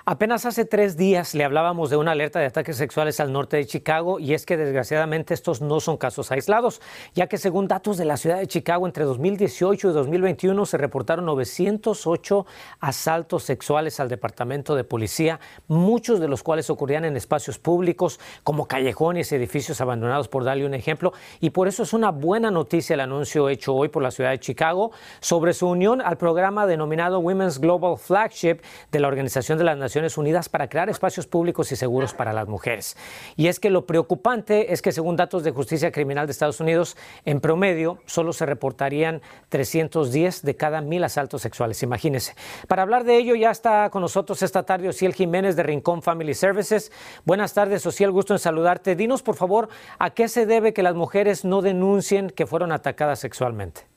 Apenas 0.03 0.47
hace 0.47 0.65
tres 0.65 0.97
días 0.97 1.35
le 1.35 1.43
hablábamos 1.43 1.91
de 1.91 1.95
una 1.95 2.13
alerta 2.13 2.39
de 2.39 2.47
ataques 2.47 2.75
sexuales 2.75 3.19
al 3.19 3.31
norte 3.31 3.57
de 3.57 3.67
Chicago 3.67 4.17
y 4.17 4.33
es 4.33 4.47
que 4.47 4.57
desgraciadamente 4.57 5.35
estos 5.35 5.61
no 5.61 5.79
son 5.79 5.97
casos 5.97 6.31
aislados, 6.31 6.81
ya 7.13 7.27
que 7.27 7.37
según 7.37 7.67
datos 7.67 7.97
de 7.97 8.05
la 8.05 8.17
ciudad 8.17 8.39
de 8.39 8.47
Chicago 8.47 8.87
entre 8.87 9.03
2018 9.03 9.91
y 9.91 9.93
2021 9.93 10.65
se 10.65 10.77
reportaron 10.79 11.25
908 11.25 12.47
asaltos 12.79 13.43
sexuales 13.43 13.99
al 13.99 14.09
departamento 14.09 14.75
de 14.75 14.83
policía, 14.83 15.39
muchos 15.67 16.19
de 16.19 16.27
los 16.27 16.41
cuales 16.41 16.71
ocurrían 16.71 17.05
en 17.05 17.15
espacios 17.15 17.59
públicos 17.59 18.19
como 18.43 18.67
callejones 18.67 19.31
edificios 19.31 19.81
abandonados, 19.81 20.27
por 20.27 20.43
darle 20.43 20.65
un 20.65 20.73
ejemplo, 20.73 21.13
y 21.39 21.51
por 21.51 21.67
eso 21.67 21.83
es 21.83 21.93
una 21.93 22.09
buena 22.09 22.49
noticia 22.49 22.95
el 22.95 23.01
anuncio 23.01 23.49
hecho 23.49 23.75
hoy 23.75 23.89
por 23.89 24.01
la 24.01 24.09
ciudad 24.09 24.31
de 24.31 24.39
Chicago 24.39 24.93
sobre 25.19 25.53
su 25.53 25.67
unión 25.67 26.01
al 26.01 26.17
programa 26.17 26.65
denominado 26.65 27.19
Women's 27.19 27.59
Global 27.59 27.99
Flagship 27.99 28.61
de 28.91 28.99
la 28.99 29.07
Organización 29.07 29.59
de 29.59 29.63
las 29.65 29.77
Naciones 29.77 29.90
Unidas 30.17 30.49
para 30.49 30.69
crear 30.69 30.89
espacios 30.89 31.27
públicos 31.27 31.71
y 31.71 31.75
seguros 31.75 32.13
para 32.13 32.33
las 32.33 32.47
mujeres. 32.47 32.97
Y 33.35 33.47
es 33.47 33.59
que 33.59 33.69
lo 33.69 33.85
preocupante 33.85 34.73
es 34.73 34.81
que 34.81 34.91
según 34.91 35.15
datos 35.15 35.43
de 35.43 35.51
justicia 35.51 35.91
criminal 35.91 36.27
de 36.27 36.31
Estados 36.31 36.59
Unidos, 36.59 36.97
en 37.25 37.39
promedio 37.39 37.99
solo 38.05 38.33
se 38.33 38.45
reportarían 38.45 39.21
310 39.49 40.43
de 40.43 40.55
cada 40.55 40.81
mil 40.81 41.03
asaltos 41.03 41.41
sexuales. 41.41 41.83
Imagínense. 41.83 42.35
Para 42.67 42.83
hablar 42.83 43.03
de 43.03 43.17
ello 43.17 43.35
ya 43.35 43.51
está 43.51 43.89
con 43.89 44.01
nosotros 44.01 44.41
esta 44.41 44.63
tarde 44.63 44.89
Ociel 44.89 45.13
Jiménez 45.13 45.55
de 45.55 45.63
Rincón 45.63 46.01
Family 46.01 46.33
Services. 46.33 46.91
Buenas 47.25 47.53
tardes, 47.53 47.85
Ociel, 47.85 48.11
gusto 48.11 48.33
en 48.33 48.39
saludarte. 48.39 48.95
Dinos, 48.95 49.21
por 49.21 49.35
favor, 49.35 49.69
¿a 49.99 50.11
qué 50.11 50.27
se 50.27 50.45
debe 50.45 50.73
que 50.73 50.83
las 50.83 50.95
mujeres 50.95 51.45
no 51.45 51.61
denuncien 51.61 52.29
que 52.29 52.45
fueron 52.45 52.71
atacadas 52.71 53.19
sexualmente? 53.19 53.91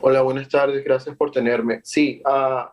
Hola, 0.00 0.22
buenas 0.22 0.48
tardes, 0.48 0.84
gracias 0.84 1.16
por 1.16 1.30
tenerme. 1.30 1.80
Sí, 1.82 2.22
uh, 2.26 2.68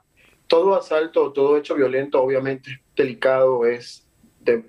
todo 0.50 0.76
asalto, 0.76 1.32
todo 1.32 1.56
hecho 1.56 1.76
violento, 1.76 2.22
obviamente 2.22 2.82
delicado, 2.96 3.66
es 3.66 4.06
de, 4.42 4.66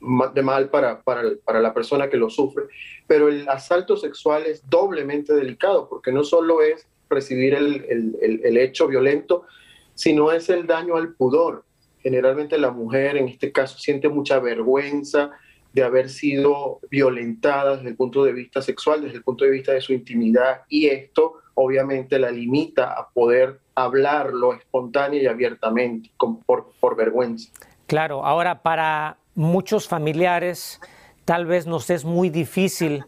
mal 0.00 0.68
para, 0.70 1.00
para, 1.02 1.60
la 1.60 1.72
persona 1.72 2.10
que 2.10 2.16
lo 2.16 2.28
sufre, 2.28 2.64
pero 3.06 3.28
el 3.28 3.48
asalto 3.48 3.96
sexual 3.96 4.44
es 4.44 4.68
doblemente 4.68 5.32
delicado, 5.34 5.88
porque 5.88 6.12
no 6.12 6.24
solo 6.24 6.60
es 6.60 6.86
recibir 7.08 7.54
el, 7.54 8.56
hecho 8.58 8.86
violento, 8.88 9.46
sino 9.94 10.32
es 10.32 10.50
el 10.50 10.66
daño 10.66 10.96
al 10.96 11.14
pudor. 11.14 11.64
Generalmente 12.00 12.58
la 12.58 12.70
mujer 12.70 13.16
en 13.16 13.28
este 13.28 13.50
caso 13.52 13.78
siente 13.78 14.08
mucha 14.08 14.40
vergüenza 14.40 15.30
de 15.72 15.82
haber 15.82 16.08
sido 16.08 16.80
violentada 16.90 17.76
desde 17.76 17.90
el 17.90 17.96
punto 17.96 18.24
de 18.24 18.32
vista 18.32 18.62
sexual, 18.62 19.02
desde 19.02 19.18
el 19.18 19.22
punto 19.22 19.44
de 19.44 19.50
vista 19.50 19.72
de 19.72 19.80
su 19.80 19.92
intimidad, 19.92 20.62
y 20.68 20.86
esto 20.86 21.34
obviamente 21.54 22.18
la 22.18 22.30
limita 22.30 22.92
a 22.92 23.08
poder 23.10 23.60
hablarlo 23.84 24.54
espontánea 24.54 25.22
y 25.22 25.26
abiertamente, 25.26 26.10
por, 26.46 26.72
por 26.80 26.96
vergüenza. 26.96 27.50
Claro, 27.86 28.24
ahora 28.24 28.62
para 28.62 29.16
muchos 29.34 29.88
familiares 29.88 30.80
tal 31.24 31.46
vez 31.46 31.66
nos 31.66 31.90
es 31.90 32.04
muy 32.04 32.30
difícil 32.30 33.04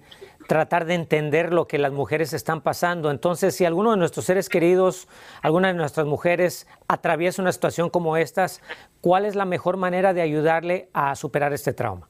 tratar 0.51 0.85
de 0.85 0.95
entender 0.95 1.53
lo 1.53 1.69
que 1.69 1.79
las 1.79 1.93
mujeres 1.93 2.33
están 2.33 2.61
pasando. 2.61 3.13
Entonces, 3.13 3.55
si 3.55 3.65
alguno 3.65 3.93
de 3.93 3.97
nuestros 3.97 4.25
seres 4.25 4.49
queridos, 4.49 5.07
alguna 5.43 5.69
de 5.69 5.75
nuestras 5.75 6.07
mujeres 6.07 6.67
atraviesa 6.89 7.41
una 7.41 7.53
situación 7.53 7.89
como 7.89 8.17
estas, 8.17 8.61
¿cuál 9.01 9.27
es 9.27 9.37
la 9.37 9.45
mejor 9.45 9.77
manera 9.77 10.13
de 10.13 10.23
ayudarle 10.23 10.89
a 10.93 11.15
superar 11.15 11.53
este 11.53 11.73
trauma? 11.73 12.09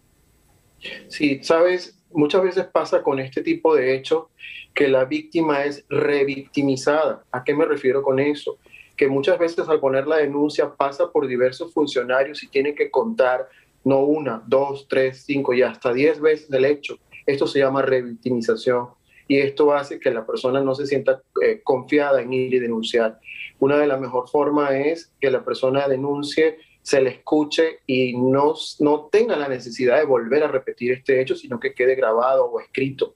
Sí, 1.09 1.45
sabes, 1.45 2.00
muchas 2.13 2.43
veces 2.43 2.67
pasa 2.67 3.03
con 3.03 3.19
este 3.19 3.43
tipo 3.43 3.75
de 3.75 3.95
hechos 3.95 4.27
que 4.75 4.89
la 4.89 5.05
víctima 5.05 5.65
es 5.65 5.85
revictimizada. 5.89 7.25
¿A 7.33 7.45
qué 7.45 7.55
me 7.55 7.65
refiero 7.65 8.03
con 8.03 8.19
eso? 8.19 8.59
Que 8.97 9.09
muchas 9.09 9.39
veces 9.39 9.69
al 9.69 9.81
poner 9.81 10.07
la 10.07 10.17
denuncia 10.17 10.75
pasa 10.75 11.11
por 11.11 11.27
diversos 11.27 11.73
funcionarios 11.73 12.43
y 12.43 12.49
tiene 12.49 12.75
que 12.75 12.91
contar 12.91 13.49
no 13.85 14.01
una, 14.01 14.43
dos, 14.47 14.87
tres, 14.89 15.25
cinco 15.25 15.55
y 15.55 15.63
hasta 15.63 15.93
diez 15.93 16.21
veces 16.21 16.51
el 16.53 16.65
hecho. 16.65 16.99
Esto 17.27 17.47
se 17.47 17.61
llama 17.61 17.83
revictimización 17.83 18.89
y 19.27 19.39
esto 19.39 19.73
hace 19.73 20.01
que 20.01 20.11
la 20.11 20.27
persona 20.27 20.61
no 20.61 20.75
se 20.75 20.87
sienta 20.87 21.23
eh, 21.43 21.61
confiada 21.63 22.21
en 22.21 22.33
ir 22.33 22.53
y 22.53 22.59
denunciar. 22.59 23.21
Una 23.61 23.77
de 23.77 23.87
las 23.87 24.01
mejores 24.01 24.31
formas 24.31 24.73
es 24.73 25.13
que 25.21 25.31
la 25.31 25.45
persona 25.45 25.87
denuncie 25.87 26.59
se 26.83 27.01
le 27.01 27.11
escuche 27.11 27.81
y 27.87 28.17
no, 28.17 28.55
no 28.81 29.09
tenga 29.13 29.37
la 29.37 29.49
necesidad 29.49 29.99
de 29.99 30.05
volver 30.05 30.43
a 30.43 30.49
repetir 30.49 30.93
este 30.93 31.21
hecho, 31.21 31.37
sino 31.37 31.61
que 31.61 31.75
quede 31.75 31.95
grabado 31.95 32.47
o 32.47 32.61
escrito. 32.61 33.15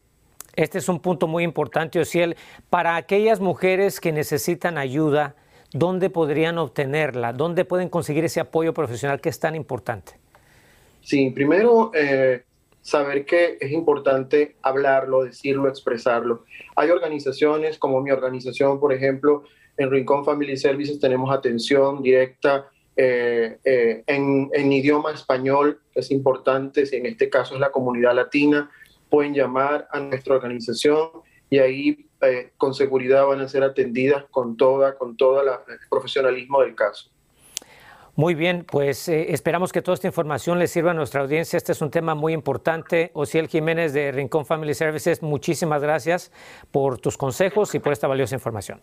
Este 0.54 0.78
es 0.78 0.88
un 0.88 1.00
punto 1.00 1.26
muy 1.26 1.42
importante, 1.42 1.98
Ociel. 1.98 2.36
Para 2.70 2.96
aquellas 2.96 3.40
mujeres 3.40 4.00
que 4.00 4.12
necesitan 4.12 4.78
ayuda, 4.78 5.34
¿dónde 5.72 6.10
podrían 6.10 6.58
obtenerla? 6.58 7.32
¿Dónde 7.32 7.64
pueden 7.64 7.88
conseguir 7.88 8.24
ese 8.24 8.40
apoyo 8.40 8.72
profesional 8.72 9.20
que 9.20 9.30
es 9.30 9.40
tan 9.40 9.56
importante? 9.56 10.12
Sí, 11.00 11.30
primero, 11.30 11.90
eh, 11.92 12.44
saber 12.80 13.24
que 13.24 13.58
es 13.60 13.72
importante 13.72 14.56
hablarlo, 14.62 15.24
decirlo, 15.24 15.68
expresarlo. 15.68 16.44
Hay 16.76 16.90
organizaciones 16.90 17.78
como 17.78 18.00
mi 18.00 18.10
organización, 18.10 18.78
por 18.78 18.92
ejemplo, 18.92 19.42
en 19.76 19.90
Rincón 19.90 20.24
Family 20.24 20.56
Services 20.56 21.00
tenemos 21.00 21.34
atención 21.34 22.00
directa 22.00 22.70
eh, 22.96 23.58
eh, 23.64 24.04
en, 24.06 24.50
en, 24.52 24.72
idioma 24.72 25.10
español, 25.10 25.80
que 25.92 26.00
es 26.00 26.12
importante, 26.12 26.86
si 26.86 26.96
en 26.96 27.06
este 27.06 27.28
caso 27.28 27.54
es 27.54 27.60
la 27.60 27.72
comunidad 27.72 28.14
latina, 28.14 28.70
pueden 29.10 29.34
llamar 29.34 29.88
a 29.90 29.98
nuestra 29.98 30.36
organización 30.36 31.08
y 31.50 31.58
ahí 31.58 32.06
eh, 32.20 32.52
con 32.56 32.72
seguridad 32.72 33.26
van 33.26 33.40
a 33.40 33.48
ser 33.48 33.64
atendidas 33.64 34.24
con 34.30 34.56
toda, 34.56 34.96
con 34.96 35.16
todo 35.16 35.42
el 35.42 35.48
profesionalismo 35.90 36.60
del 36.62 36.76
caso. 36.76 37.10
Muy 38.14 38.36
bien, 38.36 38.64
pues 38.64 39.08
esperamos 39.08 39.72
que 39.72 39.82
toda 39.82 39.96
esta 39.96 40.06
información 40.06 40.60
le 40.60 40.68
sirva 40.68 40.92
a 40.92 40.94
nuestra 40.94 41.22
audiencia. 41.22 41.56
Este 41.56 41.72
es 41.72 41.82
un 41.82 41.90
tema 41.90 42.14
muy 42.14 42.32
importante. 42.32 43.10
Ociel 43.14 43.48
Jiménez 43.48 43.92
de 43.92 44.12
Rincón 44.12 44.46
Family 44.46 44.72
Services, 44.72 45.20
muchísimas 45.20 45.82
gracias 45.82 46.30
por 46.70 47.00
tus 47.00 47.18
consejos 47.18 47.74
y 47.74 47.80
por 47.80 47.92
esta 47.92 48.06
valiosa 48.06 48.36
información. 48.36 48.80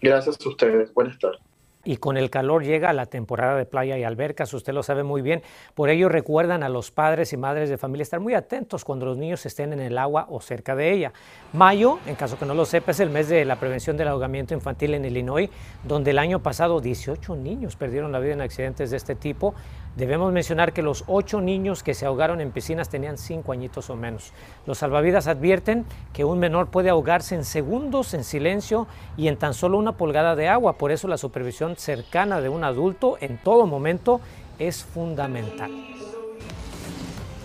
Gracias 0.00 0.38
a 0.46 0.48
ustedes. 0.48 0.94
Buenas 0.94 1.18
tardes 1.18 1.51
y 1.84 1.96
con 1.96 2.16
el 2.16 2.30
calor 2.30 2.64
llega 2.64 2.92
la 2.92 3.06
temporada 3.06 3.56
de 3.56 3.64
playa 3.64 3.98
y 3.98 4.04
albercas, 4.04 4.52
usted 4.54 4.72
lo 4.72 4.82
sabe 4.82 5.02
muy 5.02 5.22
bien. 5.22 5.42
Por 5.74 5.90
ello 5.90 6.08
recuerdan 6.08 6.62
a 6.62 6.68
los 6.68 6.90
padres 6.90 7.32
y 7.32 7.36
madres 7.36 7.70
de 7.70 7.78
familia 7.78 8.02
estar 8.02 8.20
muy 8.20 8.34
atentos 8.34 8.84
cuando 8.84 9.06
los 9.06 9.18
niños 9.18 9.44
estén 9.46 9.72
en 9.72 9.80
el 9.80 9.98
agua 9.98 10.26
o 10.30 10.40
cerca 10.40 10.76
de 10.76 10.92
ella. 10.92 11.12
Mayo, 11.52 11.98
en 12.06 12.14
caso 12.14 12.38
que 12.38 12.46
no 12.46 12.54
lo 12.54 12.64
sepa, 12.64 12.92
es 12.92 13.00
el 13.00 13.10
mes 13.10 13.28
de 13.28 13.44
la 13.44 13.56
prevención 13.56 13.96
del 13.96 14.08
ahogamiento 14.08 14.54
infantil 14.54 14.94
en 14.94 15.04
Illinois, 15.04 15.50
donde 15.84 16.12
el 16.12 16.18
año 16.18 16.42
pasado 16.42 16.80
18 16.80 17.36
niños 17.36 17.76
perdieron 17.76 18.12
la 18.12 18.20
vida 18.20 18.34
en 18.34 18.40
accidentes 18.40 18.90
de 18.90 18.96
este 18.96 19.14
tipo. 19.14 19.54
Debemos 19.96 20.32
mencionar 20.32 20.72
que 20.72 20.80
los 20.80 21.04
ocho 21.06 21.42
niños 21.42 21.82
que 21.82 21.92
se 21.92 22.06
ahogaron 22.06 22.40
en 22.40 22.50
piscinas 22.50 22.88
tenían 22.88 23.18
cinco 23.18 23.52
añitos 23.52 23.90
o 23.90 23.96
menos. 23.96 24.32
Los 24.66 24.78
salvavidas 24.78 25.26
advierten 25.26 25.84
que 26.14 26.24
un 26.24 26.38
menor 26.38 26.68
puede 26.68 26.88
ahogarse 26.88 27.34
en 27.34 27.44
segundos 27.44 28.14
en 28.14 28.24
silencio 28.24 28.86
y 29.18 29.28
en 29.28 29.36
tan 29.36 29.52
solo 29.52 29.76
una 29.76 29.92
pulgada 29.92 30.34
de 30.34 30.48
agua. 30.48 30.78
Por 30.78 30.92
eso 30.92 31.08
la 31.08 31.18
supervisión 31.18 31.71
cercana 31.76 32.40
de 32.40 32.48
un 32.48 32.64
adulto 32.64 33.16
en 33.20 33.38
todo 33.38 33.66
momento 33.66 34.20
es 34.58 34.84
fundamental. 34.84 35.70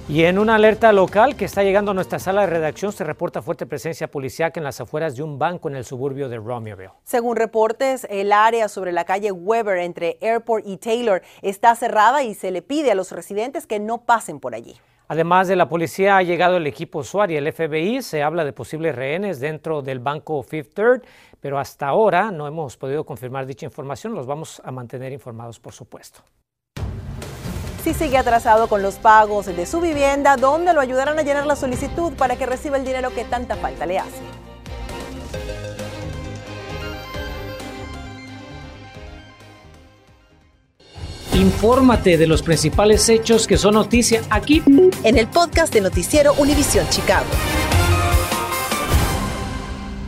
Y 0.09 0.23
en 0.23 0.39
una 0.39 0.55
alerta 0.55 0.93
local 0.93 1.35
que 1.35 1.43
está 1.43 1.63
llegando 1.63 1.91
a 1.91 1.93
nuestra 1.93 2.17
sala 2.17 2.41
de 2.41 2.47
redacción 2.47 2.93
se 2.93 3.03
reporta 3.03 3.41
fuerte 3.41 3.65
presencia 3.65 4.09
policíaca 4.09 4.57
en 4.57 4.63
las 4.63 4.79
afueras 4.79 5.17
de 5.17 5.23
un 5.23 5.37
banco 5.37 5.67
en 5.67 5.75
el 5.75 5.83
suburbio 5.83 6.29
de 6.29 6.37
Romeoville. 6.37 6.91
Según 7.03 7.35
reportes, 7.35 8.07
el 8.09 8.31
área 8.31 8.69
sobre 8.69 8.93
la 8.93 9.03
calle 9.03 9.33
Weber 9.33 9.79
entre 9.79 10.17
Airport 10.21 10.65
y 10.65 10.77
Taylor 10.77 11.23
está 11.41 11.75
cerrada 11.75 12.23
y 12.23 12.35
se 12.35 12.51
le 12.51 12.61
pide 12.61 12.91
a 12.91 12.95
los 12.95 13.11
residentes 13.11 13.67
que 13.67 13.79
no 13.79 13.97
pasen 13.97 14.39
por 14.39 14.55
allí. 14.55 14.77
Además 15.09 15.47
de 15.47 15.55
la 15.55 15.69
policía 15.69 16.17
ha 16.17 16.23
llegado 16.23 16.57
el 16.57 16.67
equipo 16.67 17.01
SWAT 17.03 17.31
y 17.31 17.37
el 17.37 17.51
FBI. 17.51 18.01
Se 18.01 18.23
habla 18.23 18.43
de 18.43 18.51
posibles 18.51 18.93
rehenes 18.93 19.39
dentro 19.39 19.81
del 19.81 19.99
banco 19.99 20.43
Fifth 20.43 20.73
Third, 20.73 21.03
pero 21.39 21.59
hasta 21.59 21.87
ahora 21.87 22.29
no 22.31 22.45
hemos 22.45 22.75
podido 22.75 23.05
confirmar 23.05 23.45
dicha 23.45 23.65
información. 23.65 24.13
Los 24.13 24.27
vamos 24.27 24.61
a 24.65 24.71
mantener 24.71 25.13
informados, 25.13 25.59
por 25.59 25.73
supuesto. 25.73 26.19
Si 27.83 27.93
sigue 27.93 28.17
atrasado 28.17 28.67
con 28.67 28.81
los 28.81 28.95
pagos 28.95 29.45
de 29.45 29.65
su 29.65 29.79
vivienda, 29.79 30.35
¿dónde 30.35 30.73
lo 30.73 30.81
ayudarán 30.81 31.17
a 31.17 31.21
llenar 31.21 31.45
la 31.45 31.55
solicitud 31.55 32.11
para 32.13 32.35
que 32.35 32.45
reciba 32.45 32.75
el 32.75 32.83
dinero 32.83 33.11
que 33.11 33.23
tanta 33.23 33.55
falta 33.55 33.85
le 33.85 33.99
hace? 33.99 34.21
Infórmate 41.37 42.17
de 42.17 42.25
los 42.25 42.41
principales 42.41 43.07
hechos 43.09 43.45
que 43.45 43.57
son 43.57 43.75
noticia 43.75 44.23
aquí 44.31 44.63
en 45.03 45.19
el 45.19 45.27
podcast 45.27 45.71
de 45.71 45.81
Noticiero 45.81 46.33
Univisión 46.33 46.87
Chicago. 46.89 47.27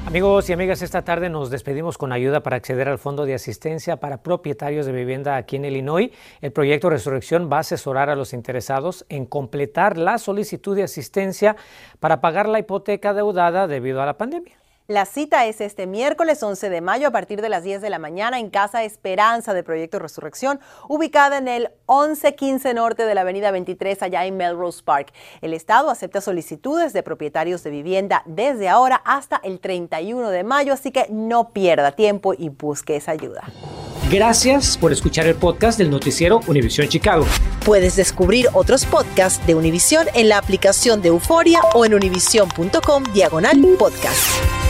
Amigos 0.07 0.49
y 0.49 0.53
amigas, 0.53 0.81
esta 0.81 1.03
tarde 1.03 1.29
nos 1.29 1.51
despedimos 1.51 1.99
con 1.99 2.11
ayuda 2.13 2.41
para 2.41 2.55
acceder 2.55 2.89
al 2.89 2.97
Fondo 2.97 3.27
de 3.27 3.35
Asistencia 3.35 3.97
para 3.97 4.23
Propietarios 4.23 4.87
de 4.87 4.91
Vivienda 4.91 5.35
aquí 5.35 5.57
en 5.57 5.65
Illinois. 5.65 6.09
El 6.41 6.51
proyecto 6.51 6.89
Resurrección 6.89 7.47
va 7.47 7.57
a 7.57 7.59
asesorar 7.59 8.09
a 8.09 8.15
los 8.15 8.33
interesados 8.33 9.05
en 9.07 9.27
completar 9.27 9.99
la 9.99 10.17
solicitud 10.17 10.75
de 10.75 10.81
asistencia 10.81 11.55
para 11.99 12.21
pagar 12.21 12.49
la 12.49 12.57
hipoteca 12.57 13.13
deudada 13.13 13.67
debido 13.67 14.01
a 14.01 14.07
la 14.07 14.17
pandemia. 14.17 14.57
La 14.89 15.05
cita 15.05 15.45
es 15.45 15.61
este 15.61 15.85
miércoles 15.85 16.41
11 16.41 16.67
de 16.71 16.81
mayo 16.81 17.09
a 17.09 17.11
partir 17.11 17.43
de 17.43 17.49
las 17.49 17.63
10 17.63 17.79
de 17.79 17.91
la 17.91 17.99
mañana 17.99 18.39
en 18.39 18.49
Casa 18.49 18.83
Esperanza 18.83 19.53
de 19.53 19.61
Proyecto 19.61 19.99
Resurrección, 19.99 20.59
ubicada 20.87 21.37
en 21.37 21.47
el 21.47 21.69
1115 21.87 22.73
norte 22.73 23.05
de 23.05 23.13
la 23.13 23.21
Avenida 23.21 23.51
23 23.51 24.01
allá 24.01 24.25
en 24.25 24.35
Melrose 24.35 24.81
Park. 24.83 25.13
El 25.41 25.53
Estado 25.53 25.91
acepta 25.91 26.21
solicitudes 26.21 26.91
de 26.91 27.03
propietarios 27.03 27.61
de 27.61 27.69
vivienda 27.69 28.23
desde 28.25 28.67
ahora 28.67 28.99
hasta 29.05 29.39
el 29.43 29.59
31 29.59 30.31
de 30.31 30.43
mayo, 30.43 30.73
así 30.73 30.89
que 30.89 31.05
no 31.11 31.53
pierda 31.53 31.91
tiempo 31.91 32.33
y 32.35 32.49
busque 32.49 32.95
esa 32.95 33.11
ayuda. 33.11 33.43
Gracias 34.09 34.75
por 34.75 34.91
escuchar 34.91 35.27
el 35.27 35.35
podcast 35.35 35.77
del 35.77 35.91
noticiero 35.91 36.39
Univisión 36.47 36.87
Chicago. 36.87 37.27
Puedes 37.63 37.95
descubrir 37.95 38.47
otros 38.53 38.87
podcasts 38.87 39.45
de 39.45 39.53
Univisión 39.53 40.07
en 40.15 40.29
la 40.29 40.39
aplicación 40.39 41.03
de 41.03 41.09
Euforia 41.09 41.59
o 41.75 41.85
en 41.85 41.93
univision.com 41.93 43.03
diagonal 43.13 43.61
podcast. 43.77 44.68